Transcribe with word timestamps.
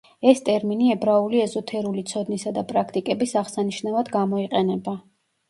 ეს 0.29 0.39
ტერმინი 0.45 0.87
ებრაული 0.93 1.41
ეზოთერული 1.43 2.03
ცოდნისა 2.13 2.55
და 2.57 2.65
პრაქტიკების 2.73 3.35
აღსანიშნავად 3.43 4.13
გამოიყენება. 4.19 4.99